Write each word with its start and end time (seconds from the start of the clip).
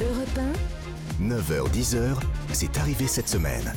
Europe 0.00 0.40
9h-10h, 1.22 2.20
c'est 2.52 2.78
arrivé 2.78 3.06
cette 3.06 3.28
semaine. 3.28 3.72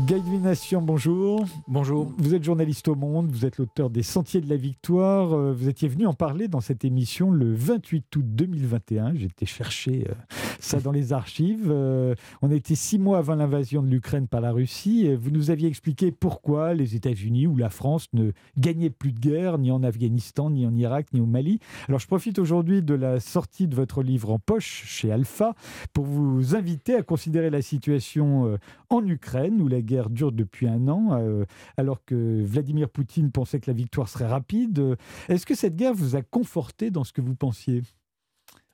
Guy 0.00 0.20
Nation, 0.38 0.82
bonjour. 0.82 1.46
Bonjour. 1.66 2.12
Vous 2.18 2.34
êtes 2.34 2.44
journaliste 2.44 2.88
au 2.88 2.94
Monde, 2.94 3.30
vous 3.32 3.46
êtes 3.46 3.56
l'auteur 3.56 3.88
des 3.88 4.02
Sentiers 4.02 4.42
de 4.42 4.48
la 4.50 4.56
Victoire. 4.56 5.32
Euh, 5.32 5.52
vous 5.52 5.68
étiez 5.68 5.88
venu 5.88 6.06
en 6.06 6.12
parler 6.12 6.46
dans 6.46 6.60
cette 6.60 6.84
émission 6.84 7.30
le 7.30 7.54
28 7.54 8.16
août 8.16 8.24
2021. 8.26 9.14
J'étais 9.14 9.46
chercher 9.46 10.06
euh, 10.08 10.14
ça 10.58 10.80
dans 10.80 10.92
les 10.92 11.12
archives. 11.12 11.68
Euh, 11.70 12.14
on 12.42 12.50
était 12.50 12.74
six 12.74 12.98
mois 12.98 13.18
avant 13.18 13.34
l'invasion 13.34 13.82
de 13.82 13.88
l'Ukraine 13.88 14.28
par 14.28 14.40
la 14.40 14.52
Russie. 14.52 15.14
Vous 15.14 15.30
nous 15.30 15.50
aviez 15.50 15.68
expliqué 15.68 16.12
pourquoi 16.12 16.74
les 16.74 16.94
États-Unis 16.94 17.46
ou 17.46 17.56
la 17.56 17.70
France 17.70 18.06
ne 18.12 18.32
gagnaient 18.56 18.90
plus 18.90 19.12
de 19.12 19.20
guerre, 19.20 19.58
ni 19.58 19.70
en 19.70 19.82
Afghanistan, 19.82 20.50
ni 20.50 20.66
en 20.66 20.74
Irak, 20.74 21.06
ni 21.12 21.20
au 21.20 21.26
Mali. 21.26 21.60
Alors 21.88 22.00
je 22.00 22.06
profite 22.06 22.38
aujourd'hui 22.38 22.82
de 22.82 22.94
la 22.94 23.20
sortie 23.20 23.68
de 23.68 23.74
votre 23.74 24.02
livre 24.02 24.30
en 24.30 24.38
poche 24.38 24.84
chez 24.86 25.10
Alpha 25.10 25.54
pour 25.92 26.04
vous 26.04 26.54
inviter 26.54 26.94
à 26.94 27.02
considérer 27.02 27.50
la 27.50 27.62
situation 27.62 28.58
en 28.90 29.06
Ukraine, 29.06 29.60
où 29.60 29.68
la 29.68 29.82
guerre 29.82 30.10
dure 30.10 30.32
depuis 30.32 30.68
un 30.68 30.88
an, 30.88 31.10
euh, 31.12 31.44
alors 31.76 32.04
que 32.04 32.42
Vladimir 32.44 32.88
Poutine 32.88 33.30
pensait 33.30 33.60
que 33.60 33.70
la 33.70 33.76
victoire 33.76 34.08
serait 34.08 34.26
rapide. 34.26 34.96
Est-ce 35.28 35.46
que 35.46 35.54
cette 35.54 35.76
guerre 35.76 35.94
vous 35.94 36.16
a 36.16 36.22
conforté 36.22 36.90
dans 36.90 37.04
ce 37.04 37.12
que 37.12 37.20
vous 37.20 37.34
pensiez? 37.34 37.82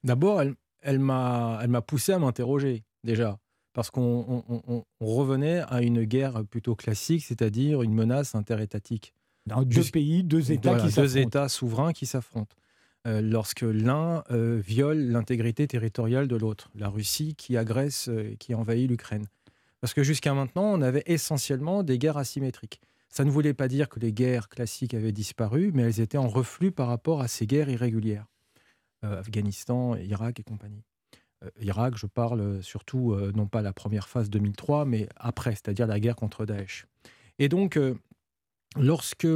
D'abord, 0.05 0.41
elle, 0.43 0.55
elle 0.85 0.99
m'a 1.01 1.83
poussé 1.87 2.13
à 2.13 2.19
m'interroger, 2.19 2.85
déjà, 3.03 3.39
parce 3.73 3.91
qu'on 3.91 4.85
revenait 5.01 5.63
à 5.69 5.83
une 5.83 6.05
guerre 6.05 6.45
plutôt 6.45 6.77
classique, 6.77 7.25
c'est-à-dire 7.25 7.83
une 7.83 7.95
menace 7.95 8.35
interétatique. 8.35 9.15
deux 9.47 9.85
pays, 9.85 10.23
deux 10.23 10.53
États 10.53 10.77
qui 10.77 10.95
Deux 10.95 11.19
États 11.19 11.49
souverains 11.49 11.93
qui 11.93 12.07
s'affrontent. 12.07 12.55
Euh, 13.07 13.21
lorsque 13.21 13.61
l'un 13.61 14.25
euh, 14.31 14.63
viole 14.65 14.99
l'intégrité 14.99 15.67
territoriale 15.67 16.27
de 16.27 16.37
l'autre, 16.37 16.71
la 16.75 16.89
Russie 16.89 17.35
qui 17.35 17.59
agresse, 17.59 18.09
qui 18.39 18.55
envahit 18.55 18.89
l'Ukraine. 18.89 19.27
Parce 19.83 19.93
que 19.93 20.03
jusqu'à 20.03 20.33
maintenant, 20.33 20.65
on 20.65 20.81
avait 20.81 21.03
essentiellement 21.05 21.83
des 21.83 21.99
guerres 21.99 22.17
asymétriques. 22.17 22.81
Ça 23.11 23.25
ne 23.25 23.31
voulait 23.31 23.53
pas 23.55 23.69
dire 23.69 23.89
que 23.89 24.01
les 24.01 24.13
guerres 24.13 24.49
classiques 24.49 24.95
avaient 24.95 25.13
disparu, 25.13 25.71
mais 25.75 25.83
elles 25.83 26.01
étaient 26.01 26.19
en 26.19 26.27
reflux 26.27 26.73
par 26.73 26.89
rapport 26.89 27.21
à 27.21 27.29
ces 27.29 27.47
guerres 27.47 27.69
irrégulières. 27.69 28.27
Euh, 29.05 29.19
Afghanistan, 29.19 29.97
Irak 29.97 30.41
et 30.41 30.43
compagnie. 30.43 30.83
Euh, 31.43 31.51
Irak, 31.61 31.95
je 31.97 32.07
parle 32.07 32.63
surtout, 32.63 33.13
euh, 33.13 33.33
non 33.35 33.47
pas 33.47 33.61
la 33.61 33.73
première 33.73 34.09
phase 34.09 34.31
2003, 34.31 34.85
mais 34.85 35.09
après, 35.17 35.51
c'est-à-dire 35.51 35.87
la 35.87 36.01
guerre 36.01 36.17
contre 36.17 36.47
Daesh. 36.47 36.87
Et 37.39 37.49
donc, 37.49 37.79
lorsque, 38.77 39.27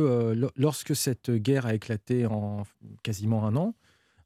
lorsque 0.56 0.94
cette 0.94 1.30
guerre 1.30 1.66
a 1.66 1.74
éclaté 1.74 2.26
en 2.26 2.62
quasiment 3.02 3.44
un 3.44 3.56
an, 3.56 3.74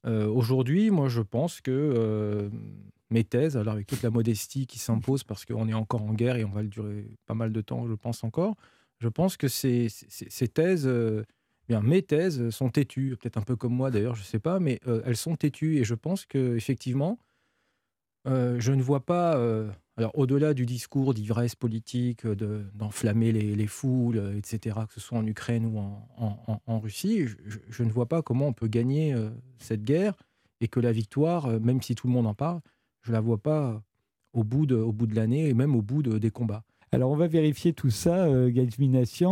aujourd'hui, 0.04 0.90
moi, 0.90 1.08
je 1.08 1.22
pense 1.22 1.62
que 1.62 2.50
mes 3.08 3.24
thèses, 3.24 3.56
alors 3.56 3.72
avec 3.72 3.86
toute 3.86 4.02
la 4.02 4.10
modestie 4.10 4.66
qui 4.66 4.78
s'impose 4.78 5.24
parce 5.24 5.46
qu'on 5.46 5.68
est 5.68 5.74
encore 5.74 6.02
en 6.02 6.12
guerre 6.12 6.36
et 6.36 6.44
on 6.44 6.50
va 6.50 6.60
le 6.60 6.68
durer 6.68 7.06
pas 7.24 7.32
mal 7.32 7.50
de 7.50 7.62
temps, 7.62 7.86
je 7.88 7.94
pense 7.94 8.24
encore, 8.24 8.56
je 8.98 9.08
pense 9.08 9.38
que 9.38 9.48
ces, 9.48 9.88
ces, 9.88 10.48
thèses, 10.48 10.86
mes 11.80 12.02
thèses 12.02 12.50
sont 12.50 12.68
têtues, 12.68 13.16
peut-être 13.20 13.38
un 13.38 13.42
peu 13.42 13.56
comme 13.56 13.72
moi 13.72 13.90
d'ailleurs, 13.90 14.14
je 14.14 14.22
ne 14.22 14.26
sais 14.26 14.38
pas, 14.38 14.58
mais 14.58 14.80
euh, 14.86 15.02
elles 15.06 15.16
sont 15.16 15.36
têtues 15.36 15.78
et 15.78 15.84
je 15.84 15.94
pense 15.94 16.26
que 16.26 16.56
effectivement, 16.56 17.18
euh, 18.26 18.56
je 18.58 18.72
ne 18.72 18.82
vois 18.82 19.04
pas, 19.04 19.40
alors 19.96 20.18
au-delà 20.18 20.54
du 20.54 20.66
discours 20.66 21.14
d'ivresse 21.14 21.54
politique, 21.54 22.26
d'enflammer 22.26 23.32
les, 23.32 23.54
les, 23.54 23.66
foules, 23.66 24.34
etc., 24.36 24.80
que 24.88 24.94
ce 24.94 25.00
soit 25.00 25.18
en 25.18 25.26
Ukraine 25.26 25.66
ou 25.66 25.78
en, 25.78 26.60
en, 26.66 26.80
Russie, 26.80 27.26
je, 27.26 27.82
ne 27.82 27.90
vois 27.90 28.06
pas 28.06 28.22
comment 28.22 28.48
on 28.48 28.52
peut 28.52 28.68
gagner 28.68 29.16
cette 29.58 29.82
guerre 29.82 30.14
et 30.60 30.68
que 30.68 30.80
la 30.80 30.92
victoire, 30.92 31.48
même 31.60 31.80
si 31.80 31.94
tout 31.94 32.06
le 32.06 32.12
monde 32.12 32.26
en 32.26 32.34
parle, 32.34 32.60
je 33.02 33.12
la 33.12 33.20
vois 33.20 33.38
pas 33.38 33.82
au 34.32 34.44
bout 34.44 34.66
de, 34.66 34.76
de 34.76 35.14
l'année 35.14 35.48
et 35.48 35.54
même 35.54 35.74
au 35.74 35.82
bout 35.82 36.02
de, 36.02 36.18
des 36.18 36.30
combats. 36.30 36.64
Alors 36.94 37.10
on 37.10 37.16
va 37.16 37.26
vérifier 37.26 37.72
tout 37.72 37.88
ça, 37.88 38.26
euh, 38.26 38.52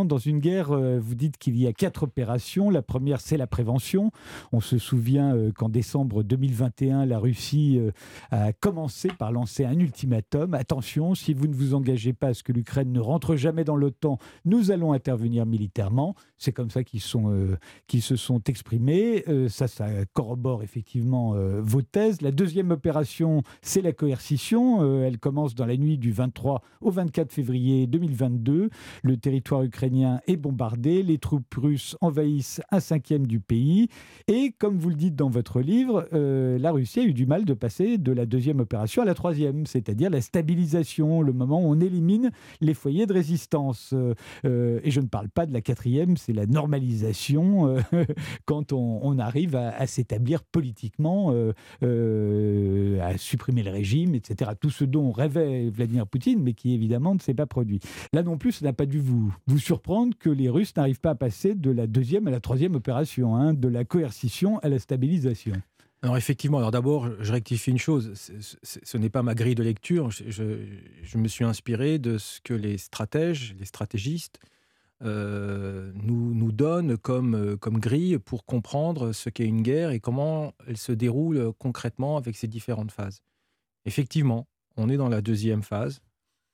Dans 0.05 0.17
une 0.17 0.39
guerre, 0.39 0.71
euh, 0.71 0.99
vous 0.99 1.13
dites 1.13 1.37
qu'il 1.37 1.55
y 1.59 1.67
a 1.67 1.73
quatre 1.73 2.01
opérations. 2.01 2.71
La 2.71 2.81
première, 2.81 3.21
c'est 3.21 3.37
la 3.37 3.45
prévention. 3.45 4.09
On 4.51 4.61
se 4.61 4.79
souvient 4.79 5.35
euh, 5.35 5.51
qu'en 5.51 5.69
décembre 5.69 6.23
2021, 6.23 7.05
la 7.05 7.19
Russie 7.19 7.77
euh, 7.77 7.91
a 8.31 8.51
commencé 8.51 9.09
par 9.09 9.31
lancer 9.31 9.63
un 9.63 9.77
ultimatum. 9.77 10.55
Attention, 10.55 11.13
si 11.13 11.35
vous 11.35 11.45
ne 11.45 11.53
vous 11.53 11.75
engagez 11.75 12.13
pas 12.13 12.29
à 12.29 12.33
ce 12.33 12.41
que 12.41 12.51
l'Ukraine 12.51 12.91
ne 12.91 12.99
rentre 12.99 13.35
jamais 13.35 13.63
dans 13.63 13.75
l'OTAN, 13.75 14.17
nous 14.43 14.71
allons 14.71 14.91
intervenir 14.91 15.45
militairement. 15.45 16.15
C'est 16.39 16.53
comme 16.53 16.71
ça 16.71 16.83
qu'ils 16.83 17.01
se 17.01 18.15
sont 18.15 18.41
exprimés. 18.47 19.23
ça, 19.49 19.67
ça 19.67 19.87
corrobore 20.13 20.63
effectivement 20.63 21.35
vos 21.59 21.83
thèses. 21.83 22.21
La 22.21 22.31
deuxième 22.31 22.71
opération, 22.71 23.43
c'est 23.61 23.83
la 23.83 23.91
coercition. 23.91 25.03
elle 25.03 25.19
commence 25.19 25.53
dans 25.53 25.67
la 25.67 25.77
nuit 25.77 25.99
du 25.99 26.11
23 26.11 26.63
au 26.81 26.89
24 26.89 27.31
février 27.31 27.50
2022. 27.51 28.69
Le 29.03 29.17
territoire 29.17 29.63
ukrainien 29.63 30.19
est 30.27 30.37
bombardé, 30.37 31.03
les 31.03 31.17
troupes 31.17 31.53
russes 31.55 31.97
envahissent 32.01 32.61
un 32.71 32.79
cinquième 32.79 33.27
du 33.27 33.39
pays. 33.39 33.87
Et 34.27 34.53
comme 34.57 34.77
vous 34.77 34.89
le 34.89 34.95
dites 34.95 35.15
dans 35.15 35.29
votre 35.29 35.61
livre, 35.61 36.07
euh, 36.13 36.57
la 36.57 36.71
Russie 36.71 36.99
a 36.99 37.03
eu 37.03 37.13
du 37.13 37.25
mal 37.25 37.45
de 37.45 37.53
passer 37.53 37.97
de 37.97 38.11
la 38.11 38.25
deuxième 38.25 38.59
opération 38.59 39.01
à 39.01 39.05
la 39.05 39.13
troisième, 39.13 39.65
c'est-à-dire 39.65 40.09
la 40.09 40.21
stabilisation, 40.21 41.21
le 41.21 41.33
moment 41.33 41.61
où 41.61 41.71
on 41.71 41.79
élimine 41.79 42.31
les 42.59 42.73
foyers 42.73 43.05
de 43.05 43.13
résistance. 43.13 43.93
Euh, 44.45 44.79
et 44.83 44.91
je 44.91 45.01
ne 45.01 45.07
parle 45.07 45.29
pas 45.29 45.45
de 45.45 45.53
la 45.53 45.61
quatrième, 45.61 46.17
c'est 46.17 46.33
la 46.33 46.45
normalisation 46.45 47.67
euh, 47.67 47.81
quand 48.45 48.73
on, 48.73 49.19
arrive 49.19 49.55
à, 49.55 49.69
à 49.69 49.87
s'établir 49.87 50.43
politiquement, 50.43 51.31
à 51.81 53.17
supprimer 53.17 53.61
le 53.61 53.71
régime, 53.71 54.15
etc. 54.15 54.51
Tout 54.59 54.69
ce 54.69 54.85
dont 54.85 55.11
rêvait 55.11 55.69
Vladimir 55.69 56.07
Poutine, 56.07 56.41
mais 56.41 56.53
qui 56.53 56.73
évidemment 56.73 57.13
ne 57.13 57.19
s'est 57.19 57.33
pas 57.33 57.40
produit. 57.45 57.79
Là 58.13 58.23
non 58.23 58.37
plus, 58.37 58.53
ça 58.53 58.65
n'a 58.65 58.73
pas 58.73 58.85
dû 58.85 58.99
vous, 58.99 59.33
vous 59.47 59.59
surprendre 59.59 60.17
que 60.17 60.29
les 60.29 60.49
Russes 60.49 60.75
n'arrivent 60.75 60.99
pas 60.99 61.11
à 61.11 61.15
passer 61.15 61.55
de 61.55 61.71
la 61.71 61.87
deuxième 61.87 62.27
à 62.27 62.31
la 62.31 62.39
troisième 62.39 62.75
opération, 62.75 63.35
hein, 63.35 63.53
de 63.53 63.67
la 63.67 63.83
coercition 63.83 64.59
à 64.59 64.69
la 64.69 64.79
stabilisation. 64.79 65.53
Alors 66.03 66.17
effectivement, 66.17 66.57
alors 66.57 66.71
d'abord, 66.71 67.09
je 67.19 67.31
rectifie 67.31 67.69
une 67.69 67.77
chose, 67.77 68.13
ce 68.63 68.97
n'est 68.97 69.11
pas 69.11 69.21
ma 69.21 69.35
grille 69.35 69.53
de 69.53 69.61
lecture, 69.61 70.09
je, 70.09 71.17
me 71.17 71.27
suis 71.27 71.45
inspiré 71.45 71.99
de 71.99 72.17
ce 72.17 72.41
que 72.41 72.55
les 72.55 72.79
stratèges, 72.79 73.55
les 73.59 73.65
stratégistes 73.65 74.39
euh, 75.03 75.91
nous, 75.93 76.33
nous 76.33 76.51
donnent 76.51 76.97
comme, 76.97 77.55
comme 77.57 77.79
grille 77.79 78.17
pour 78.17 78.45
comprendre 78.45 79.11
ce 79.11 79.29
qu'est 79.29 79.45
une 79.45 79.61
guerre 79.61 79.91
et 79.91 79.99
comment 79.99 80.53
elle 80.67 80.77
se 80.77 80.91
déroule 80.91 81.53
concrètement 81.59 82.17
avec 82.17 82.35
ses 82.35 82.47
différentes 82.47 82.91
phases. 82.91 83.21
Effectivement, 83.85 84.47
on 84.77 84.89
est 84.89 84.97
dans 84.97 85.09
la 85.09 85.21
deuxième 85.21 85.61
phase, 85.61 86.01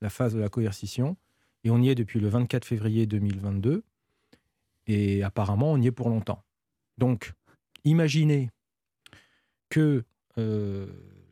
la 0.02 0.10
phase 0.10 0.34
de 0.34 0.40
la 0.40 0.50
coercition. 0.50 1.18
Et 1.64 1.70
on 1.70 1.82
y 1.82 1.90
est 1.90 1.96
depuis 1.96 2.20
le 2.20 2.30
24 2.30 2.66
février 2.66 3.08
2022. 3.08 3.84
Et 4.88 5.24
apparemment, 5.24 5.72
on 5.72 5.82
y 5.82 5.88
est 5.88 5.92
pour 5.92 6.10
longtemps. 6.10 6.44
Donc, 6.98 7.34
imaginez 7.84 8.50
que 9.70 10.04
euh, 10.38 10.88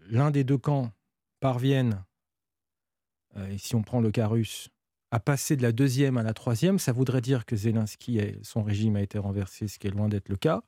l'un 0.10 0.32
des 0.32 0.44
deux 0.44 0.58
camps 0.58 0.92
parvienne, 1.40 2.04
euh, 3.38 3.48
et 3.48 3.58
si 3.58 3.76
on 3.76 3.82
prend 3.82 4.02
le 4.02 4.12
cas 4.12 4.28
russe, 4.28 4.70
à 5.12 5.20
passer 5.20 5.56
de 5.56 5.62
la 5.62 5.72
deuxième 5.72 6.18
à 6.18 6.24
la 6.24 6.34
troisième, 6.34 6.80
ça 6.80 6.92
voudrait 6.92 7.22
dire 7.22 7.46
que 7.46 7.56
Zelensky, 7.56 8.20
son 8.42 8.64
régime 8.64 8.98
a 8.98 9.02
été 9.02 9.18
renversé, 9.18 9.68
ce 9.68 9.80
qui 9.80 9.88
est 9.88 9.92
loin 9.92 10.10
d'être 10.10 10.28
le 10.28 10.36
cas. 10.36 10.62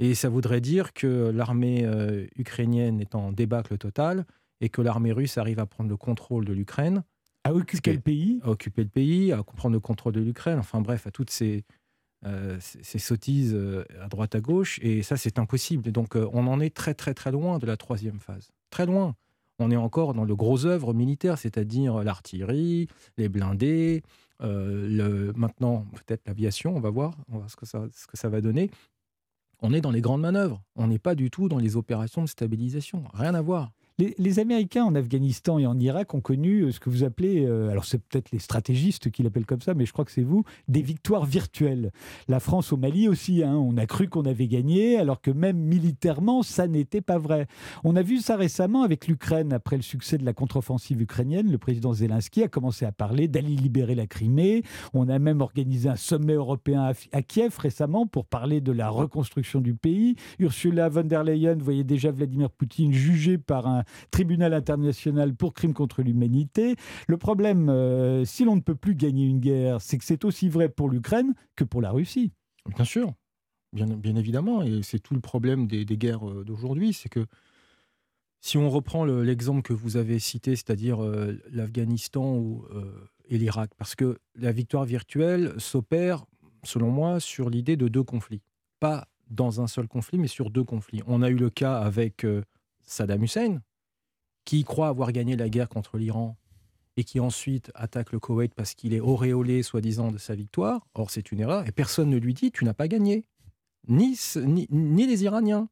Et 0.00 0.14
ça 0.14 0.28
voudrait 0.28 0.60
dire 0.60 0.92
que 0.92 1.30
l'armée 1.30 1.84
euh, 1.84 2.26
ukrainienne 2.36 3.00
est 3.00 3.14
en 3.14 3.32
débâcle 3.32 3.78
total 3.78 4.26
et 4.60 4.68
que 4.68 4.82
l'armée 4.82 5.12
russe 5.12 5.38
arrive 5.38 5.60
à 5.60 5.66
prendre 5.66 5.88
le 5.88 5.96
contrôle 5.96 6.44
de 6.44 6.52
l'Ukraine 6.52 7.04
à 7.44 7.54
occuper 7.54 7.92
le 7.92 8.00
pays 8.00 8.40
À 8.42 8.50
occuper 8.50 8.82
le 8.82 8.88
pays, 8.88 9.32
à 9.32 9.42
comprendre 9.42 9.74
le 9.74 9.80
contrôle 9.80 10.12
de 10.12 10.20
l'Ukraine, 10.20 10.58
enfin 10.58 10.80
bref, 10.80 11.06
à 11.06 11.10
toutes 11.10 11.30
ces, 11.30 11.64
euh, 12.26 12.58
ces, 12.60 12.98
sottises 12.98 13.54
euh, 13.54 13.84
à 14.02 14.08
droite 14.08 14.34
à 14.34 14.40
gauche. 14.40 14.78
Et 14.82 15.02
ça, 15.02 15.16
c'est 15.16 15.38
impossible. 15.38 15.90
donc, 15.90 16.16
euh, 16.16 16.28
on 16.32 16.46
en 16.46 16.60
est 16.60 16.74
très, 16.74 16.92
très, 16.92 17.14
très 17.14 17.32
loin 17.32 17.58
de 17.58 17.66
la 17.66 17.78
troisième 17.78 18.18
phase. 18.18 18.50
Très 18.68 18.84
loin. 18.84 19.14
On 19.58 19.70
est 19.70 19.76
encore 19.76 20.12
dans 20.12 20.24
le 20.24 20.36
gros 20.36 20.66
œuvre 20.66 20.92
militaire, 20.92 21.38
c'est-à-dire 21.38 22.02
l'artillerie, 22.02 22.88
les 23.18 23.28
blindés, 23.28 24.02
le, 24.40 25.32
maintenant 25.36 25.86
peut-être 26.06 26.26
l'aviation, 26.26 26.74
on 26.74 26.80
va 26.80 26.88
voir, 26.88 27.14
on 27.28 27.32
va 27.32 27.38
voir 27.40 27.50
ce 27.50 27.56
que, 27.56 27.66
ça, 27.66 27.86
ce 27.92 28.06
que 28.06 28.16
ça 28.16 28.30
va 28.30 28.40
donner. 28.40 28.70
On 29.60 29.74
est 29.74 29.82
dans 29.82 29.90
les 29.90 30.00
grandes 30.00 30.22
manœuvres. 30.22 30.62
On 30.76 30.86
n'est 30.86 30.98
pas 30.98 31.14
du 31.14 31.30
tout 31.30 31.50
dans 31.50 31.58
les 31.58 31.76
opérations 31.76 32.22
de 32.22 32.28
stabilisation. 32.28 33.04
Rien 33.12 33.34
à 33.34 33.42
voir. 33.42 33.70
Les, 34.00 34.38
Américains 34.38 34.84
en 34.84 34.94
Afghanistan 34.94 35.58
et 35.58 35.66
en 35.66 35.78
Irak 35.78 36.14
ont 36.14 36.22
connu 36.22 36.62
euh, 36.62 36.72
ce 36.72 36.80
que 36.80 36.88
vous 36.88 37.04
appelez, 37.04 37.44
euh, 37.44 37.68
alors 37.68 37.84
c'est 37.84 37.98
peut-être 37.98 38.30
les 38.30 38.38
stratégistes 38.38 39.10
qui 39.10 39.22
l'appellent 39.22 39.44
comme 39.44 39.60
ça, 39.60 39.74
mais 39.74 39.84
je 39.84 39.92
crois 39.92 40.06
que 40.06 40.10
c'est 40.10 40.22
vous, 40.22 40.44
des 40.68 40.80
victoires 40.80 41.26
virtuelles. 41.26 41.92
La 42.26 42.40
France 42.40 42.72
au 42.72 42.78
Mali 42.78 43.08
aussi, 43.08 43.42
hein, 43.42 43.54
on 43.54 43.76
a 43.76 43.84
cru 43.84 44.08
qu'on 44.08 44.24
avait 44.24 44.48
gagné, 44.48 44.96
alors 44.96 45.20
que 45.20 45.30
même 45.30 45.58
militairement, 45.58 46.42
ça 46.42 46.66
n'était 46.66 47.02
pas 47.02 47.18
vrai. 47.18 47.46
On 47.84 47.94
a 47.94 48.02
vu 48.02 48.18
ça 48.18 48.36
récemment 48.36 48.84
avec 48.84 49.06
l'Ukraine, 49.06 49.52
après 49.52 49.76
le 49.76 49.82
succès 49.82 50.16
de 50.16 50.24
la 50.24 50.32
contre-offensive 50.32 51.02
ukrainienne, 51.02 51.50
le 51.50 51.58
président 51.58 51.92
Zelensky 51.92 52.42
a 52.42 52.48
commencé 52.48 52.86
à 52.86 52.92
parler 52.92 53.28
d'aller 53.28 53.54
libérer 53.54 53.94
la 53.94 54.06
Crimée. 54.06 54.62
On 54.94 55.10
a 55.10 55.18
même 55.18 55.42
organisé 55.42 55.90
un 55.90 55.96
sommet 55.96 56.34
européen 56.34 56.92
à 57.12 57.22
Kiev 57.22 57.58
récemment 57.58 58.06
pour 58.06 58.24
parler 58.24 58.62
de 58.62 58.72
la 58.72 58.88
reconstruction 58.88 59.60
du 59.60 59.74
pays. 59.74 60.16
Ursula 60.38 60.88
von 60.88 61.04
der 61.04 61.22
Leyen 61.22 61.56
voyait 61.56 61.84
déjà 61.84 62.10
Vladimir 62.10 62.50
Poutine 62.50 62.92
jugé 62.92 63.36
par 63.36 63.66
un 63.66 63.84
tribunal 64.10 64.54
international 64.54 65.34
pour 65.34 65.54
crimes 65.54 65.74
contre 65.74 66.02
l'humanité. 66.02 66.76
Le 67.08 67.16
problème, 67.16 67.68
euh, 67.68 68.24
si 68.24 68.44
l'on 68.44 68.56
ne 68.56 68.60
peut 68.60 68.74
plus 68.74 68.94
gagner 68.94 69.26
une 69.26 69.40
guerre, 69.40 69.80
c'est 69.80 69.98
que 69.98 70.04
c'est 70.04 70.24
aussi 70.24 70.48
vrai 70.48 70.68
pour 70.68 70.90
l'Ukraine 70.90 71.34
que 71.56 71.64
pour 71.64 71.80
la 71.80 71.90
Russie. 71.90 72.32
Bien 72.74 72.84
sûr, 72.84 73.12
bien, 73.72 74.16
évidemment, 74.16 74.62
et 74.62 74.82
c'est 74.82 74.98
tout 74.98 75.14
le 75.14 75.20
problème 75.20 75.66
des, 75.66 75.84
guerres 75.84 76.28
euh, 76.28 76.44
d'aujourd'hui, 76.44 76.92
c'est 76.92 77.08
que 77.08 77.26
si 78.40 78.56
on 78.56 78.70
reprend 78.70 79.04
l'exemple 79.04 79.62
que 79.62 79.74
vous 79.74 79.96
avez 79.96 80.18
cité, 80.18 80.56
c'est-à-dire 80.56 81.02
euh, 81.02 81.38
l'Afghanistan 81.50 82.62
et 83.28 83.36
l'Irak, 83.36 83.70
parce 83.76 83.94
que 83.94 84.18
la 84.34 84.50
victoire 84.50 84.84
virtuelle 84.84 85.52
s'opère, 85.58 86.24
selon 86.64 86.90
moi, 86.90 87.20
sur 87.20 87.50
l'idée 87.50 87.76
de 87.76 87.88
deux 87.88 88.02
conflits. 88.02 88.40
Pas 88.78 89.08
dans 89.28 89.60
un 89.60 89.66
seul 89.66 89.88
conflit, 89.88 90.18
mais 90.18 90.26
sur 90.26 90.50
deux 90.50 90.64
conflits. 90.64 91.02
On 91.06 91.22
a 91.22 91.28
eu 91.28 91.36
le 91.36 91.50
cas 91.50 91.76
avec 91.78 92.26
Saddam 92.82 93.22
Hussein, 93.22 93.60
qui 94.50 94.64
croit 94.64 94.88
avoir 94.88 95.12
gagné 95.12 95.36
la 95.36 95.48
guerre 95.48 95.68
contre 95.68 95.96
l'Iran 95.96 96.36
et 96.96 97.04
qui 97.04 97.20
ensuite 97.20 97.70
attaque 97.76 98.10
le 98.10 98.18
Koweït 98.18 98.52
parce 98.52 98.74
qu'il 98.74 98.94
est 98.94 98.98
auréolé, 98.98 99.62
soi-disant, 99.62 100.10
de 100.10 100.18
sa 100.18 100.34
victoire. 100.34 100.88
Or, 100.94 101.12
c'est 101.12 101.30
une 101.30 101.38
erreur 101.38 101.68
et 101.68 101.70
personne 101.70 102.10
ne 102.10 102.16
lui 102.16 102.34
dit 102.34 102.50
Tu 102.50 102.64
n'as 102.64 102.74
pas 102.74 102.88
gagné. 102.88 103.26
Ni, 103.86 104.16
les 105.06 105.22
Iraniens. 105.22 105.68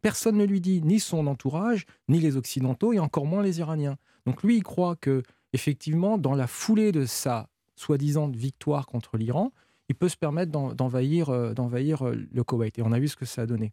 Personne 0.00 0.36
ne 0.36 0.44
lui 0.44 0.60
dit, 0.60 0.80
ni 0.80 1.00
son 1.00 1.26
entourage, 1.26 1.86
ni 2.08 2.20
les 2.20 2.36
Occidentaux, 2.36 2.92
et 2.92 3.00
encore 3.00 3.26
moins 3.26 3.42
les 3.42 3.58
Iraniens. 3.58 3.96
Donc 4.26 4.44
lui, 4.44 4.58
il 4.58 4.62
croit 4.62 4.94
que, 4.94 5.24
effectivement, 5.52 6.16
dans 6.16 6.36
la 6.36 6.46
foulée 6.46 6.92
de 6.92 7.06
sa 7.06 7.48
soi-disant 7.74 8.28
victoire 8.28 8.86
contre 8.86 9.16
l'Iran, 9.16 9.50
il 9.88 9.96
peut 9.96 10.08
se 10.08 10.16
permettre 10.16 10.52
d'envahir 10.52 11.30
euh, 11.30 11.52
euh, 11.58 12.26
le 12.32 12.44
Koweït. 12.44 12.78
Et 12.78 12.82
on 12.82 12.92
a 12.92 13.00
vu 13.00 13.08
ce 13.08 13.16
que 13.16 13.26
ça 13.26 13.42
a 13.42 13.46
donné. 13.46 13.72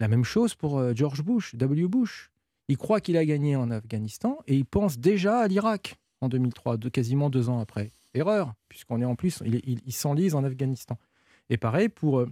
La 0.00 0.08
même 0.08 0.24
chose 0.24 0.54
pour 0.54 0.78
euh, 0.78 0.94
George 0.94 1.22
Bush, 1.22 1.54
W. 1.54 1.86
Bush. 1.86 2.30
Il 2.68 2.76
croit 2.76 3.00
qu'il 3.00 3.16
a 3.16 3.24
gagné 3.24 3.56
en 3.56 3.70
Afghanistan 3.70 4.38
et 4.46 4.56
il 4.56 4.64
pense 4.64 4.98
déjà 4.98 5.38
à 5.38 5.48
l'Irak 5.48 5.96
en 6.20 6.28
2003, 6.28 6.76
de, 6.78 6.88
quasiment 6.88 7.30
deux 7.30 7.48
ans 7.48 7.60
après. 7.60 7.90
Erreur, 8.14 8.54
puisqu'on 8.68 9.00
est 9.00 9.04
en 9.04 9.16
plus, 9.16 9.42
il, 9.44 9.92
s'enlise 9.92 10.34
en 10.34 10.44
Afghanistan. 10.44 10.96
Et 11.50 11.56
pareil 11.56 11.88
pour 11.88 12.20
euh, 12.20 12.28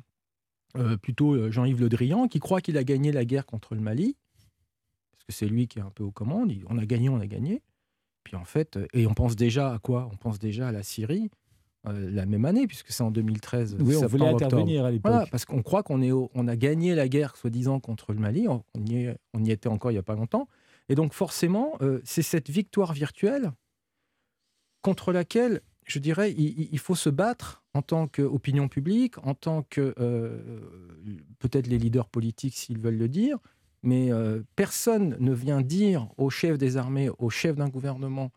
euh, 0.76 0.96
plutôt 0.96 1.34
euh, 1.34 1.50
Jean-Yves 1.50 1.80
Le 1.80 1.88
Drian, 1.88 2.28
qui 2.28 2.38
croit 2.38 2.60
qu'il 2.60 2.78
a 2.78 2.84
gagné 2.84 3.12
la 3.12 3.24
guerre 3.24 3.46
contre 3.46 3.74
le 3.74 3.80
Mali, 3.80 4.16
parce 5.10 5.24
que 5.24 5.32
c'est 5.32 5.46
lui 5.46 5.66
qui 5.66 5.80
est 5.80 5.82
un 5.82 5.90
peu 5.90 6.04
aux 6.04 6.12
commandes. 6.12 6.52
On 6.68 6.78
a 6.78 6.86
gagné, 6.86 7.08
on 7.08 7.20
a 7.20 7.26
gagné. 7.26 7.62
Puis 8.24 8.36
en 8.36 8.44
fait, 8.44 8.78
et 8.92 9.06
on 9.06 9.14
pense 9.14 9.34
déjà 9.34 9.74
à 9.74 9.78
quoi? 9.78 10.08
On 10.12 10.16
pense 10.16 10.38
déjà 10.38 10.68
à 10.68 10.72
la 10.72 10.84
Syrie, 10.84 11.28
euh, 11.88 12.10
la 12.12 12.26
même 12.26 12.44
année, 12.44 12.68
puisque 12.68 12.92
c'est 12.92 13.02
en 13.02 13.10
2013. 13.10 13.76
Oui, 13.80 13.96
on 13.96 14.06
voulait 14.06 14.28
intervenir 14.28 14.84
à 14.84 14.90
l'époque. 14.90 15.10
Voilà, 15.10 15.26
parce 15.26 15.44
qu'on 15.44 15.62
croit 15.62 15.82
qu'on 15.82 16.00
est 16.00 16.12
on 16.12 16.46
a 16.46 16.56
gagné 16.56 16.94
la 16.94 17.08
guerre, 17.08 17.36
soi-disant, 17.36 17.80
contre 17.80 18.12
le 18.12 18.20
Mali. 18.20 18.46
On 18.48 18.62
y, 18.76 19.12
on 19.34 19.44
y, 19.44 19.50
était 19.50 19.68
encore 19.68 19.90
il 19.90 19.94
n'y 19.94 19.98
a 19.98 20.04
pas 20.04 20.14
longtemps. 20.14 20.48
Et 20.88 20.94
donc, 20.94 21.12
forcément, 21.12 21.72
euh, 21.80 22.00
c'est 22.04 22.22
cette 22.22 22.50
victoire 22.50 22.92
virtuelle 22.92 23.50
contre 24.80 25.12
laquelle, 25.12 25.60
je 25.84 25.98
dirais, 25.98 26.32
il, 26.32 26.78
faut 26.78 26.94
se 26.94 27.10
battre 27.10 27.64
en 27.74 27.82
tant 27.82 28.06
qu'opinion 28.06 28.68
publique, 28.68 29.18
en 29.26 29.34
tant 29.34 29.62
que 29.62 29.94
euh, 29.98 30.60
peut-être 31.38 31.66
les 31.66 31.78
leaders 31.78 32.08
politiques 32.08 32.54
s'ils 32.54 32.78
veulent 32.78 32.98
le 32.98 33.08
dire, 33.08 33.38
mais 33.84 34.10
personne 34.56 35.16
ne 35.20 35.32
vient 35.32 35.60
dire 35.60 36.08
au 36.16 36.30
chef 36.30 36.58
des 36.58 36.76
armées, 36.76 37.10
au 37.18 37.30
chef 37.30 37.56
d'un 37.56 37.68
gouvernement, 37.68 38.32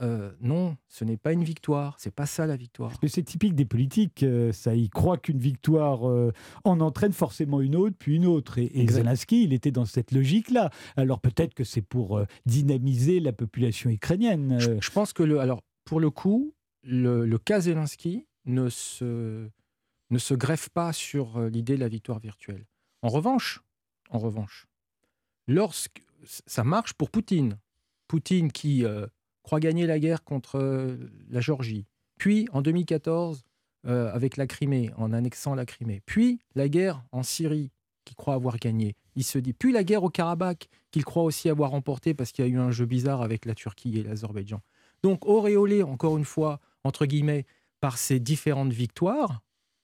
euh, 0.00 0.30
non, 0.40 0.76
ce 0.86 1.04
n'est 1.04 1.16
pas 1.16 1.32
une 1.32 1.42
victoire. 1.42 1.96
C'est 1.98 2.14
pas 2.14 2.26
ça 2.26 2.46
la 2.46 2.56
victoire. 2.56 2.92
c'est 3.06 3.22
typique 3.22 3.54
des 3.54 3.64
politiques. 3.64 4.22
Euh, 4.22 4.52
ça, 4.52 4.74
ils 4.74 4.90
croient 4.90 5.18
qu'une 5.18 5.38
victoire 5.38 6.08
euh, 6.08 6.32
en 6.64 6.80
entraîne 6.80 7.12
forcément 7.12 7.60
une 7.60 7.74
autre, 7.74 7.96
puis 7.98 8.16
une 8.16 8.26
autre. 8.26 8.58
Et, 8.58 8.86
Zelensky, 8.86 9.44
il 9.44 9.52
était 9.52 9.72
dans 9.72 9.86
cette 9.86 10.12
logique-là. 10.12 10.70
Alors 10.96 11.20
peut-être 11.20 11.54
que 11.54 11.64
c'est 11.64 11.82
pour 11.82 12.22
dynamiser 12.46 13.18
la 13.18 13.32
population 13.32 13.90
ukrainienne. 13.90 14.58
Je, 14.60 14.90
pense 14.90 15.12
que 15.12 15.22
le, 15.22 15.40
alors 15.40 15.62
pour 15.84 16.00
le 16.00 16.10
coup, 16.10 16.54
le, 16.84 17.36
cas 17.38 17.60
Zelensky 17.60 18.26
ne 18.44 18.68
se 18.68 19.48
ne 20.10 20.18
se 20.18 20.32
greffe 20.32 20.70
pas 20.70 20.94
sur 20.94 21.38
l'idée 21.40 21.74
de 21.74 21.80
la 21.80 21.88
victoire 21.88 22.18
virtuelle. 22.18 22.64
En 23.02 23.08
revanche, 23.08 23.62
en 24.08 24.18
revanche, 24.18 24.66
lorsque 25.46 26.02
ça 26.24 26.64
marche 26.64 26.94
pour 26.94 27.10
Poutine, 27.10 27.58
Poutine 28.06 28.50
qui 28.50 28.86
croit 29.48 29.60
gagner 29.60 29.86
la 29.86 29.98
guerre 29.98 30.24
contre 30.24 30.58
euh, 30.58 31.10
la 31.30 31.40
Géorgie, 31.40 31.86
puis 32.18 32.46
en 32.52 32.60
2014 32.60 33.44
euh, 33.86 34.12
avec 34.12 34.36
la 34.36 34.46
Crimée, 34.46 34.90
en 34.98 35.14
annexant 35.14 35.54
la 35.54 35.64
Crimée, 35.64 36.02
puis 36.04 36.38
la 36.54 36.68
guerre 36.68 37.02
en 37.12 37.22
Syrie 37.22 37.70
qu'il 38.04 38.14
croit 38.14 38.34
avoir 38.34 38.58
gagné. 38.58 38.94
Il 39.16 39.24
se 39.24 39.38
dit, 39.38 39.54
puis 39.54 39.72
la 39.72 39.84
guerre 39.84 40.04
au 40.04 40.10
Karabakh 40.10 40.68
qu'il 40.90 41.02
croit 41.02 41.22
aussi 41.22 41.48
avoir 41.48 41.70
remporté 41.70 42.12
parce 42.12 42.30
qu'il 42.30 42.44
y 42.44 42.48
a 42.48 42.50
eu 42.50 42.58
un 42.58 42.70
jeu 42.70 42.84
bizarre 42.84 43.22
avec 43.22 43.46
la 43.46 43.54
Turquie 43.54 43.98
et 43.98 44.02
l'Azerbaïdjan. 44.02 44.60
Donc 45.02 45.24
auréolé, 45.24 45.82
encore 45.82 46.18
une 46.18 46.26
fois, 46.26 46.60
entre 46.84 47.06
guillemets, 47.06 47.46
par 47.80 47.96
ces 47.96 48.20
différentes 48.20 48.74
victoires, 48.74 49.40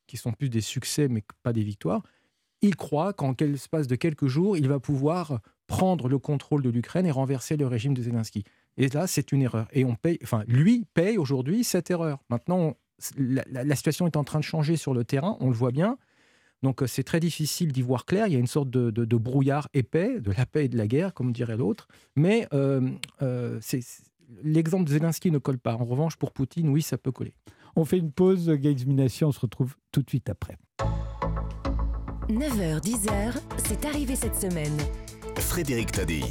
qui 0.07 0.19
sont 0.19 0.33
plus 0.33 0.51
des 0.51 0.61
succès 0.61 1.09
mais 1.09 1.25
pas 1.43 1.55
des 1.55 1.65
victoires, 1.65 2.03
il 2.61 2.77
croit 2.77 3.15
qu'en 3.15 3.35
l'espace 3.41 3.87
de 3.87 3.97
quelques 3.97 4.27
jours, 4.27 4.59
il 4.59 4.69
va 4.69 4.79
pouvoir 4.79 5.41
prendre 5.67 6.11
le 6.11 6.19
contrôle 6.19 6.61
de 6.61 6.69
l'Ukraine 6.69 7.07
et 7.07 7.11
renverser 7.11 7.57
le 7.57 7.67
régime 7.67 7.95
de 7.95 8.03
Zelensky. 8.03 8.45
Et 8.77 8.89
là, 8.89 9.07
c'est 9.07 9.33
une 9.33 9.43
erreur. 9.43 9.69
Et 9.73 9.85
on 9.85 9.95
paye, 9.95 10.19
enfin, 10.23 10.43
lui 10.47 10.87
paye 10.95 11.19
aujourd'hui 11.19 11.65
cette 11.65 11.91
erreur. 11.91 12.19
Maintenant, 12.29 12.77
la, 13.17 13.77
situation 13.77 14.07
est 14.07 14.17
en 14.17 14.25
train 14.25 14.41
de 14.41 14.45
changer 14.45 14.77
sur 14.77 14.95
le 14.95 15.05
terrain, 15.05 15.37
on 15.41 15.49
le 15.49 15.55
voit 15.55 15.71
bien. 15.71 15.99
Donc, 16.63 16.83
euh, 16.83 16.87
c'est 16.87 17.05
très 17.05 17.21
difficile 17.21 17.73
d'y 17.73 17.83
voir 17.83 18.07
clair. 18.07 18.27
Il 18.27 18.33
y 18.33 18.37
a 18.37 18.39
une 18.39 18.47
sorte 18.47 18.71
de, 18.71 19.17
brouillard 19.17 19.69
épais, 19.75 20.21
de 20.21 20.33
la 20.33 20.47
paix 20.47 20.65
et 20.65 20.69
de 20.69 20.79
la 20.79 20.87
guerre, 20.87 21.15
comme 21.15 21.33
dirait 21.33 21.57
l'autre. 21.57 21.89
Mais 22.17 22.49
euh, 22.53 22.89
euh, 23.23 23.61
l'exemple 24.43 24.85
de 24.85 24.91
Zelensky 24.91 25.31
ne 25.31 25.39
colle 25.39 25.59
pas. 25.59 25.75
En 25.75 25.85
revanche, 25.85 26.17
pour 26.17 26.33
Poutine, 26.33 26.69
oui, 26.69 26.83
ça 26.83 26.99
peut 26.99 27.13
coller. 27.13 27.35
On 27.77 27.85
fait 27.85 27.99
une 27.99 28.13
pause, 28.13 28.49
Gates 28.49 28.87
Mination, 28.87 29.29
on 29.29 29.33
se 29.33 29.41
retrouve 29.41 29.75
tout 29.93 30.03
de 30.03 30.09
suite 30.09 30.31
après. 30.31 30.57
9h, 32.29 32.81
10h, 32.81 33.35
c'est 33.67 33.85
arrivé 33.85 34.17
cette 34.17 34.37
semaine. 34.37 34.77
Frédéric 35.37 35.93
Taddy. 35.93 36.23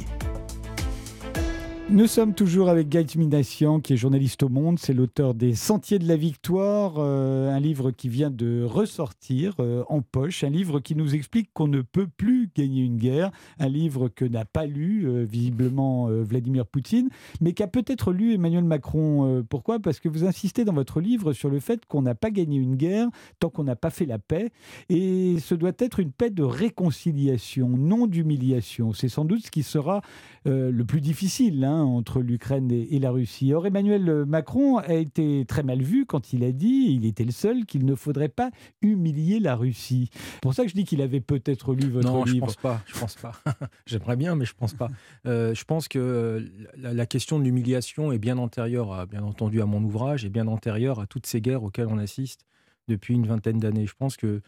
Nous 1.94 2.08
sommes 2.08 2.34
toujours 2.34 2.70
avec 2.70 2.88
Gaël 2.88 3.06
Minassian, 3.14 3.78
qui 3.78 3.92
est 3.92 3.96
journaliste 3.96 4.42
au 4.42 4.48
Monde. 4.48 4.80
C'est 4.80 4.94
l'auteur 4.94 5.32
des 5.32 5.54
Sentiers 5.54 6.00
de 6.00 6.08
la 6.08 6.16
Victoire, 6.16 6.94
euh, 6.98 7.54
un 7.54 7.60
livre 7.60 7.92
qui 7.92 8.08
vient 8.08 8.32
de 8.32 8.64
ressortir 8.64 9.54
euh, 9.60 9.84
en 9.88 10.02
poche, 10.02 10.42
un 10.42 10.50
livre 10.50 10.80
qui 10.80 10.96
nous 10.96 11.14
explique 11.14 11.50
qu'on 11.52 11.68
ne 11.68 11.82
peut 11.82 12.08
plus 12.08 12.50
gagner 12.52 12.82
une 12.82 12.96
guerre, 12.96 13.30
un 13.60 13.68
livre 13.68 14.08
que 14.08 14.24
n'a 14.24 14.44
pas 14.44 14.66
lu 14.66 15.06
euh, 15.06 15.22
visiblement 15.22 16.08
Vladimir 16.08 16.66
Poutine, 16.66 17.10
mais 17.40 17.52
qu'a 17.52 17.68
peut-être 17.68 18.12
lu 18.12 18.34
Emmanuel 18.34 18.64
Macron. 18.64 19.44
pourquoi? 19.48 19.78
Parce 19.78 20.00
que 20.00 20.08
vous 20.08 20.24
insistez 20.24 20.64
dans 20.64 20.72
votre 20.72 21.00
livre 21.00 21.32
sur 21.32 21.48
le 21.48 21.60
fait 21.60 21.86
qu'on 21.86 22.02
n'a 22.02 22.16
pas 22.16 22.32
gagné 22.32 22.58
une 22.58 22.74
guerre 22.74 23.06
tant 23.38 23.50
qu'on 23.50 23.62
n'a 23.62 23.76
pas 23.76 23.90
fait 23.90 24.06
la 24.06 24.18
paix, 24.18 24.50
et 24.88 25.36
ce 25.38 25.54
doit 25.54 25.70
être 25.78 26.00
une 26.00 26.10
paix 26.10 26.30
de 26.30 26.42
réconciliation, 26.42 27.68
non 27.68 28.08
d'humiliation. 28.08 28.92
C'est 28.92 29.08
sans 29.08 29.24
doute 29.24 29.46
ce 29.46 29.52
qui 29.52 29.62
sera 29.62 30.02
le 30.44 30.82
plus 30.82 31.00
difficile. 31.00 31.64
Hein 31.64 31.83
entre 31.84 32.20
l'Ukraine 32.20 32.70
et, 32.70 32.98
la 32.98 33.10
Russie. 33.10 33.52
Or, 33.52 33.66
Emmanuel 33.66 34.24
Macron 34.26 34.78
a 34.78 34.94
été 34.94 35.44
très 35.46 35.62
mal 35.62 35.82
vu 35.82 36.06
quand 36.06 36.32
il 36.32 36.44
a 36.44 36.52
dit, 36.52 36.88
il 36.90 37.06
était 37.06 37.24
le 37.24 37.32
seul, 37.32 37.66
qu'il 37.66 37.84
ne 37.84 37.94
faudrait 37.94 38.28
pas 38.28 38.50
humilier 38.82 39.40
la 39.40 39.56
Russie. 39.56 40.10
C'est 40.12 40.40
pour 40.40 40.54
ça 40.54 40.64
que 40.64 40.68
je 40.68 40.74
dis 40.74 40.84
qu'il 40.84 41.02
avait 41.02 41.20
peut-être 41.20 41.74
lu 41.74 41.88
votre 41.88 42.08
livre. 42.08 42.18
Non, 42.18 42.26
je 42.26 42.38
pense 42.38 42.56
pas. 42.56 42.82
Je 42.86 42.98
pense 42.98 43.14
pas. 43.16 43.32
J'aimerais 43.86 44.16
bien, 44.16 44.34
mais 44.34 44.44
je 44.44 44.54
pense 44.54 44.74
pas. 44.74 44.88
Euh, 45.26 45.54
je 45.54 45.64
pense 45.64 45.88
que 45.88 46.50
la, 46.76 47.06
question 47.06 47.38
de 47.38 47.44
l'humiliation 47.44 48.12
est 48.12 48.18
bien 48.18 48.38
antérieure, 48.38 48.92
à, 48.92 49.06
bien 49.06 49.22
entendu, 49.22 49.60
à 49.60 49.66
mon 49.66 49.82
ouvrage 49.82 50.24
et 50.24 50.30
bien 50.30 50.46
antérieure 50.46 51.00
à 51.00 51.06
toutes 51.06 51.26
ces 51.26 51.40
guerres 51.40 51.62
auxquelles 51.62 51.88
on 51.88 51.98
assiste 51.98 52.46
depuis 52.88 53.14
une 53.14 53.26
vingtaine 53.26 53.58
d'années. 53.58 53.86
Je 53.86 53.94
pense 53.96 54.16
que 54.16 54.40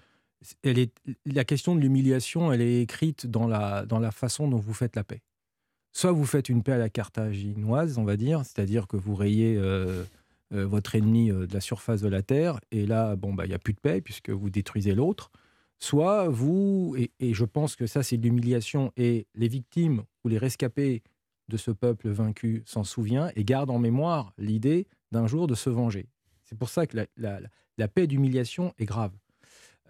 elle 0.62 0.78
est, 0.78 0.92
la 1.24 1.44
question 1.44 1.74
de 1.74 1.80
l'humiliation, 1.80 2.52
elle 2.52 2.60
est 2.60 2.82
écrite 2.82 3.26
dans 3.26 3.46
la, 3.46 3.86
dans 3.86 3.98
la 3.98 4.10
façon 4.10 4.48
dont 4.48 4.58
vous 4.58 4.74
faites 4.74 4.96
la 4.96 5.04
paix 5.04 5.22
soit 5.96 6.12
vous 6.12 6.26
faites 6.26 6.50
une 6.50 6.62
paix 6.62 6.72
à 6.72 6.78
la 6.78 6.90
carthaginoise, 6.90 7.96
on 7.96 8.04
va 8.04 8.18
dire, 8.18 8.44
c'est-à-dire 8.44 8.86
que 8.86 8.98
vous 8.98 9.14
rayez 9.14 9.56
euh, 9.56 10.04
euh, 10.52 10.66
votre 10.66 10.94
ennemi 10.94 11.30
euh, 11.30 11.46
de 11.46 11.54
la 11.54 11.62
surface 11.62 12.02
de 12.02 12.08
la 12.08 12.20
Terre, 12.20 12.60
et 12.70 12.84
là, 12.84 13.16
bon, 13.16 13.32
bah, 13.32 13.46
il 13.46 13.48
n'y 13.48 13.54
a 13.54 13.58
plus 13.58 13.72
de 13.72 13.80
paix 13.80 14.02
puisque 14.02 14.28
vous 14.28 14.50
détruisez 14.50 14.94
l'autre. 14.94 15.30
Soit 15.78 16.28
vous, 16.28 16.96
et, 16.98 17.32
je 17.32 17.44
pense 17.46 17.76
que 17.76 17.86
ça, 17.86 18.02
c'est 18.02 18.18
l'humiliation, 18.18 18.92
et 18.98 19.26
les 19.34 19.48
victimes 19.48 20.02
ou 20.22 20.28
les 20.28 20.36
rescapés 20.36 21.02
de 21.48 21.56
ce 21.56 21.70
peuple 21.70 22.10
vaincu 22.10 22.62
s'en 22.66 22.84
souvient 22.84 23.30
et 23.34 23.44
garde 23.44 23.70
en 23.70 23.78
mémoire 23.78 24.34
l'idée 24.36 24.86
d'un 25.12 25.26
jour 25.26 25.46
de 25.46 25.54
se 25.54 25.70
venger. 25.70 26.08
C'est 26.44 26.58
pour 26.58 26.68
ça 26.68 26.86
que 26.86 27.06
la, 27.16 27.88
paix 27.88 28.06
d'humiliation 28.06 28.74
est 28.78 28.84
grave. 28.84 29.12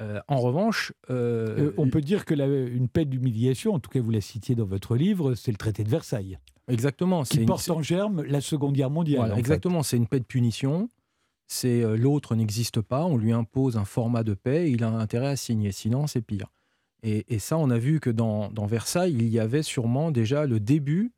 Euh, 0.01 0.21
en 0.29 0.41
revanche, 0.41 0.93
euh, 1.11 1.73
on 1.79 1.89
peut 1.89 2.01
dire 2.01 2.25
que 2.25 2.35
une 2.69 2.89
paix 2.89 3.05
d'humiliation, 3.05 3.75
en 3.75 3.79
tout 3.79 3.91
cas 3.91 4.01
vous 4.01 4.11
la 4.11 4.21
citiez 4.21 4.55
dans 4.55 4.67
votre 4.67 4.97
livre, 4.97 5.35
c'est 5.35 5.51
le 5.51 5.57
traité 5.57 5.85
de 5.85 5.89
Versailles. 5.89 6.39
Exactement. 6.69 7.23
Qui 7.23 7.45
porte 7.45 7.71
en 7.71 7.83
germe 7.83 8.23
la 8.23 8.41
Seconde 8.41 8.75
Guerre 8.75 8.91
mondiale. 8.91 9.35
exactement, 9.37 9.83
c'est 9.83 9.97
une 9.97 10.07
paix 10.07 10.21
de 10.21 10.25
punition. 10.25 10.89
C'est 11.49 11.83
l'autre 11.97 12.35
n'existe 12.35 12.81
pas, 12.81 13.05
on 13.05 13.17
lui 13.17 13.33
impose 13.33 13.77
un 13.77 13.85
format 13.85 14.25
de 14.25 14.35
paix, 14.35 14.71
il 14.71 14.83
a 14.83 14.89
intérêt 14.89 15.29
à 15.29 15.37
signer, 15.37 15.71
sinon 15.71 16.09
c'est 16.09 16.21
pire. 16.21 16.49
Et, 17.03 17.39
ça, 17.39 17.57
on 17.57 17.71
a 17.71 17.79
vu 17.79 18.01
que 18.01 18.11
dans, 18.11 18.51
Versailles, 18.67 19.15
il 19.15 19.29
y 19.29 19.39
avait 19.39 19.63
sûrement 19.63 20.11
déjà 20.11 20.45
le 20.45 20.59
début 20.59 21.13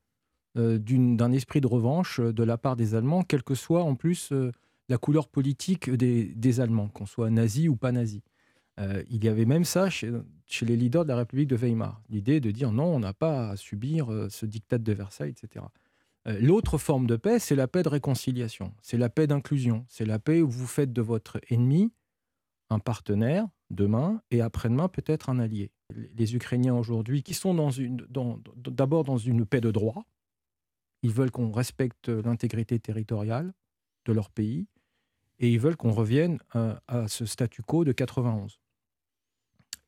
euh, 0.58 0.78
d'un 0.78 1.32
esprit 1.32 1.60
de 1.60 1.66
revanche 1.66 2.20
euh, 2.20 2.32
de 2.32 2.42
la 2.42 2.58
part 2.58 2.76
des 2.76 2.94
Allemands, 2.94 3.22
quelle 3.22 3.42
que 3.42 3.54
soit 3.54 3.84
en 3.84 3.94
plus 3.94 4.30
euh, 4.32 4.52
la 4.88 4.98
couleur 4.98 5.28
politique 5.28 5.90
des, 5.90 6.60
Allemands, 6.60 6.88
qu'on 6.88 7.06
soit 7.06 7.30
nazi 7.30 7.68
ou 7.68 7.76
pas 7.76 7.92
nazi. 7.92 8.22
Il 9.10 9.24
y 9.24 9.28
avait 9.28 9.44
même 9.44 9.64
ça 9.64 9.90
chez, 9.90 10.12
les 10.62 10.76
leaders 10.76 11.04
de 11.04 11.08
la 11.08 11.16
République 11.16 11.48
de 11.48 11.56
Weimar, 11.56 12.00
l'idée 12.10 12.40
de 12.40 12.50
dire 12.50 12.72
non, 12.72 12.84
on 12.84 13.00
n'a 13.00 13.12
pas 13.12 13.50
à 13.50 13.56
subir 13.56 14.08
ce 14.30 14.46
diktat 14.46 14.78
de 14.78 14.92
Versailles, 14.92 15.30
etc. 15.30 15.64
L'autre 16.26 16.78
forme 16.78 17.06
de 17.06 17.16
paix, 17.16 17.38
c'est 17.38 17.56
la 17.56 17.68
paix 17.68 17.82
de 17.82 17.88
réconciliation, 17.88 18.72
c'est 18.82 18.98
la 18.98 19.08
paix 19.08 19.26
d'inclusion, 19.26 19.84
c'est 19.88 20.04
la 20.04 20.18
paix 20.18 20.42
où 20.42 20.48
vous 20.48 20.66
faites 20.66 20.92
de 20.92 21.02
votre 21.02 21.40
ennemi 21.50 21.92
un 22.70 22.78
partenaire 22.78 23.46
demain 23.70 24.22
et 24.30 24.40
après-demain 24.40 24.88
peut-être 24.88 25.28
un 25.28 25.38
allié. 25.38 25.70
Les 26.14 26.34
Ukrainiens 26.34 26.74
aujourd'hui 26.74 27.22
qui 27.22 27.34
sont 27.34 27.54
d'abord 28.56 29.04
dans 29.04 29.18
une 29.18 29.46
paix 29.46 29.60
de 29.60 29.70
droit, 29.70 30.04
ils 31.02 31.12
veulent 31.12 31.30
qu'on 31.30 31.52
respecte 31.52 32.08
l'intégrité 32.08 32.78
territoriale 32.78 33.52
de 34.04 34.12
leur 34.12 34.30
pays 34.30 34.66
et 35.38 35.50
ils 35.50 35.60
veulent 35.60 35.76
qu'on 35.76 35.92
revienne 35.92 36.38
à, 36.52 37.08
ce 37.08 37.24
statu 37.24 37.62
quo 37.62 37.84
de 37.84 37.92
91. 37.92 38.60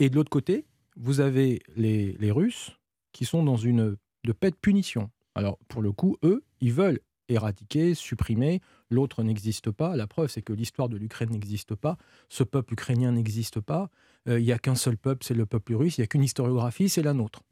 Et 0.00 0.08
de 0.08 0.16
l'autre 0.16 0.30
côté, 0.30 0.64
vous 0.96 1.20
avez 1.20 1.60
les, 1.76 2.32
Russes 2.32 2.72
qui 3.12 3.26
sont 3.26 3.44
dans 3.44 3.58
une 3.58 3.96
de 4.24 4.32
paix 4.32 4.50
de 4.50 4.56
punition. 4.56 5.10
Alors 5.34 5.58
pour 5.68 5.82
le 5.82 5.92
coup, 5.92 6.16
eux, 6.24 6.42
ils 6.60 6.72
veulent 6.72 7.00
éradiquer, 7.28 7.94
supprimer. 7.94 8.60
L'autre 8.88 9.22
n'existe 9.22 9.70
pas. 9.70 9.94
La 9.96 10.06
preuve, 10.06 10.28
c'est 10.28 10.40
que 10.40 10.54
l'histoire 10.54 10.88
de 10.88 10.96
l'Ukraine 10.96 11.28
n'existe 11.30 11.74
pas. 11.74 11.98
Ce 12.30 12.42
peuple 12.42 12.72
ukrainien 12.72 13.12
n'existe 13.12 13.60
pas. 13.60 13.90
Euh, 14.26 14.40
il 14.40 14.46
n'y 14.46 14.52
a 14.52 14.58
qu'un 14.58 14.74
seul 14.74 14.96
peuple, 14.96 15.24
c'est 15.24 15.34
le 15.34 15.44
peuple 15.44 15.74
russe. 15.74 15.98
Il 15.98 16.00
n'y 16.00 16.04
a 16.04 16.06
qu'une 16.06 16.24
historiographie, 16.24 16.88
c'est 16.88 17.02
la 17.02 17.12
nôtre. 17.12 17.42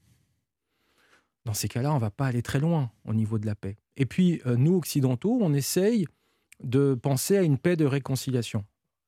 Dans 1.44 1.54
ces 1.54 1.68
cas-là, 1.68 1.92
on 1.92 1.96
ne 1.96 2.00
va 2.00 2.10
pas 2.10 2.26
aller 2.26 2.42
très 2.42 2.60
loin 2.60 2.90
au 3.04 3.12
niveau 3.12 3.38
de 3.38 3.46
la 3.46 3.54
paix. 3.54 3.76
Et 3.98 4.06
puis, 4.06 4.40
euh, 4.46 4.56
nous, 4.56 4.74
occidentaux, 4.74 5.38
on 5.40 5.52
essaye 5.52 6.06
de 6.62 6.94
penser 6.94 7.36
à 7.36 7.42
une 7.42 7.58
paix 7.58 7.76
de 7.76 7.84
réconciliation. 7.84 8.64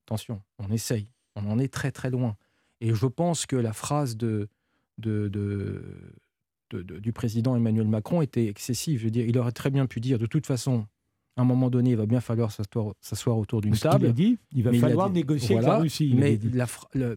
Attention, 0.06 0.42
on 0.58 0.70
essaye. 0.70 1.08
On 1.36 1.50
en 1.50 1.58
est 1.58 1.72
très 1.72 1.90
très 1.90 2.10
loin. 2.10 2.36
Et 2.80 2.94
je 2.94 3.06
pense 3.06 3.46
que 3.46 3.56
la 3.56 3.72
phrase 3.72 4.16
de, 4.16 4.48
de, 4.98 5.28
de 5.28 5.82
du 6.70 7.12
président 7.12 7.56
Emmanuel 7.56 7.88
Macron 7.88 8.22
était 8.22 8.46
excessif. 8.46 9.00
Je 9.00 9.04
veux 9.06 9.10
dire, 9.10 9.26
il 9.26 9.36
aurait 9.38 9.52
très 9.52 9.70
bien 9.70 9.86
pu 9.86 10.00
dire 10.00 10.18
de 10.18 10.26
toute 10.26 10.46
façon, 10.46 10.86
à 11.36 11.42
un 11.42 11.44
moment 11.44 11.70
donné, 11.70 11.90
il 11.90 11.96
va 11.96 12.06
bien 12.06 12.20
falloir 12.20 12.52
s'asseoir 12.52 13.38
autour 13.38 13.60
d'une 13.60 13.76
table. 13.76 14.06
Il 14.06 14.08
a 14.08 14.12
dit, 14.12 14.38
il 14.52 14.62
va 14.62 14.72
falloir 14.74 15.10
négocier 15.10 15.56
avec 15.56 15.68
la 15.68 15.78
Russie. 15.78 16.12
Mais 16.16 16.38
la, 16.52 16.66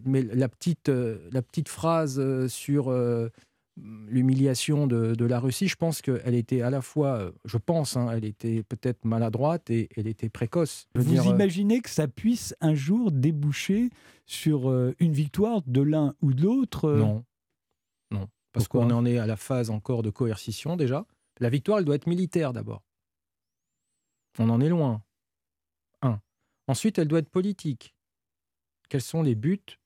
mais 0.06 0.22
la, 0.22 0.50
petite, 0.50 0.90
euh, 0.90 1.28
la 1.32 1.42
petite 1.42 1.70
phrase 1.70 2.20
euh, 2.20 2.48
sur 2.48 2.90
euh, 2.90 3.30
l'humiliation 3.78 4.88
de, 4.88 5.26
la 5.26 5.40
Russie, 5.40 5.68
je 5.68 5.76
pense 5.76 6.02
qu'elle 6.02 6.36
était 6.36 6.62
à 6.62 6.70
la 6.70 6.82
fois, 6.82 7.32
je 7.46 7.58
pense, 7.58 7.98
hein, 7.98 8.10
elle 8.12 8.26
était 8.26 8.64
peut-être 8.64 9.06
maladroite 9.06 9.70
et 9.70 9.90
elle 9.96 10.08
était 10.08 10.30
précoce. 10.30 10.88
Vous 10.96 11.28
imaginez 11.28 11.82
que 11.82 11.90
ça 11.90 12.08
puisse 12.08 12.56
un 12.62 12.76
jour 12.76 13.12
déboucher 13.12 13.90
sur 14.26 14.72
une 15.00 15.14
victoire 15.14 15.62
de 15.66 15.82
l'un 15.82 16.16
ou 16.22 16.34
de 16.34 16.44
l'autre 16.44 16.92
Non, 16.92 17.26
non 18.12 18.30
parce 18.54 18.68
qu'on 18.68 18.92
en 18.92 19.06
est 19.06 19.18
à 19.18 19.26
la 19.26 19.36
phase 19.36 19.70
encore 19.70 20.04
de 20.04 20.12
coercition 20.12 20.78
déjà. 20.78 21.06
La 21.40 21.50
victoire, 21.50 21.80
elle 21.80 21.86
doit 21.86 21.96
être 21.96 22.08
militaire 22.08 22.54
d'abord. 22.54 22.84
On 24.40 24.50
en 24.50 24.62
est 24.62 24.70
loin. 24.70 25.04
Un. 26.02 26.22
Ensuite, 26.68 27.00
elle 27.00 27.08
doit 27.08 27.20
être 27.20 27.30
politique. 27.30 27.96
Quels 28.90 29.02
sont 29.02 29.24
les 29.24 29.36
buts 29.36 29.80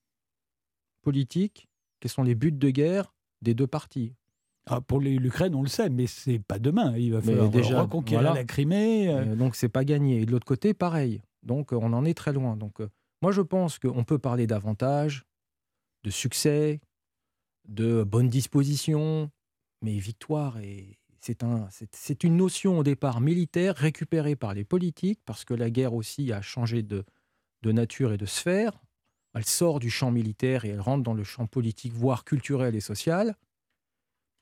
politiques? 1.01 1.69
Quels 1.99 2.11
sont 2.11 2.23
les 2.23 2.35
buts 2.35 2.51
de 2.51 2.69
guerre? 2.69 3.13
Des 3.41 3.53
deux 3.53 3.67
parties 3.67 4.13
ah, 4.69 4.81
pour 4.81 4.99
l'Ukraine, 4.99 5.55
on 5.55 5.61
le 5.61 5.69
sait, 5.69 5.89
mais 5.89 6.07
c'est 6.07 6.39
pas 6.39 6.59
demain. 6.59 6.95
Il 6.97 7.13
va 7.13 7.21
falloir 7.21 7.49
déjà 7.49 7.81
reconquérir 7.81 8.33
la 8.33 8.43
Crimée. 8.43 9.09
Euh. 9.09 9.35
Donc 9.35 9.55
c'est 9.55 9.69
pas 9.69 9.85
gagné. 9.85 10.21
Et 10.21 10.25
de 10.25 10.31
l'autre 10.31 10.45
côté, 10.45 10.73
pareil. 10.73 11.21
Donc 11.43 11.71
on 11.71 11.93
en 11.93 12.03
est 12.03 12.13
très 12.13 12.33
loin. 12.33 12.57
Donc 12.57 12.81
euh, 12.81 12.89
moi 13.21 13.31
je 13.31 13.41
pense 13.41 13.79
qu'on 13.79 14.03
peut 14.03 14.19
parler 14.19 14.45
davantage 14.45 15.25
de 16.03 16.09
succès, 16.09 16.81
de 17.67 18.03
bonne 18.03 18.27
disposition, 18.27 19.31
mais 19.81 19.97
victoire, 19.97 20.57
c'est 21.21 21.43
un, 21.43 21.69
une 22.23 22.37
notion 22.37 22.79
au 22.79 22.83
départ 22.83 23.21
militaire 23.21 23.75
récupérée 23.75 24.35
par 24.35 24.53
les 24.53 24.63
politiques, 24.63 25.19
parce 25.25 25.45
que 25.45 25.53
la 25.53 25.69
guerre 25.69 25.93
aussi 25.93 26.31
a 26.33 26.41
changé 26.41 26.83
de, 26.83 27.05
de 27.61 27.71
nature 27.71 28.11
et 28.11 28.17
de 28.17 28.25
sphère. 28.25 28.81
Elle 29.37 29.45
sort 29.45 29.79
du 29.79 29.89
champ 29.89 30.09
militaire 30.09 30.65
et 30.65 30.69
elle 30.69 30.81
rentre 30.81 31.03
dans 31.03 31.13
le 31.13 31.23
champ 31.23 31.45
politique, 31.45 31.93
voire 31.93 32.23
culturel 32.23 32.75
et 32.75 32.79
social. 32.79 33.35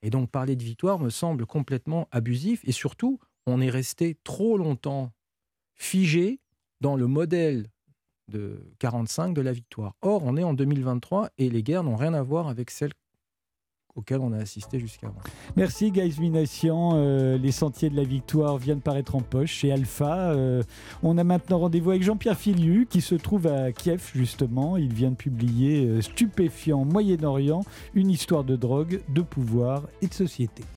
Et 0.02 0.10
donc 0.10 0.32
parler 0.32 0.56
de 0.56 0.64
victoire 0.64 1.00
me 1.00 1.10
semble 1.10 1.46
complètement 1.46 2.08
abusif. 2.12 2.62
Et 2.64 2.72
surtout, 2.72 3.20
on 3.46 3.60
est 3.60 3.70
resté 3.70 4.18
trop 4.24 4.58
longtemps 4.58 5.12
figé 5.74 6.40
dans 6.80 6.96
le 6.96 7.08
modèle 7.08 7.68
de 8.30 8.74
45 8.80 9.34
de 9.34 9.42
la 9.42 9.52
victoire. 9.52 9.96
Or, 10.02 10.24
on 10.24 10.38
est 10.38 10.44
en 10.44 10.54
2023 10.54 11.30
et 11.38 11.50
les 11.50 11.62
guerres 11.62 11.84
n'ont 11.84 11.96
rien 11.96 12.14
à 12.14 12.24
voir 12.24 12.48
avec 12.48 12.72
celles 12.72 12.94
auquel 13.96 14.20
on 14.20 14.34
a 14.34 14.38
assisté 14.38 14.80
jusqu'avant. 14.80 15.16
Merci 15.56 15.90
Guys 15.90 16.18
Minassian. 16.20 16.92
Euh, 16.96 17.38
les 17.38 17.52
sentiers 17.52 17.90
de 17.90 17.96
la 17.96 18.04
victoire 18.04 18.58
viennent 18.58 18.82
paraître 18.82 19.16
en 19.16 19.22
poche 19.22 19.52
chez 19.52 19.72
Alpha. 19.72 20.32
Euh, 20.32 20.64
on 21.02 21.18
a 21.18 21.24
maintenant 21.24 21.60
rendez-vous 21.60 21.92
avec 21.92 22.04
Jean-Pierre 22.04 22.38
Filiu 22.38 22.88
qui 22.90 23.00
se 23.00 23.16
trouve 23.16 23.48
à 23.48 23.72
Kiev 23.72 24.12
justement. 24.14 24.76
Il 24.76 24.94
vient 24.94 25.12
de 25.12 25.16
publier 25.16 25.88
euh, 25.88 26.02
Stupéfiant 26.02 26.84
Moyen-Orient, 26.84 27.64
une 27.94 28.10
histoire 28.10 28.44
de 28.44 28.58
drogue, 28.58 29.02
de 29.10 29.22
pouvoir 29.22 29.84
et 30.02 30.08
de 30.08 30.14
société. 30.14 30.66